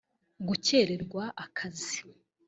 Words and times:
gukererwa 0.47 1.23
akazi 1.45 1.99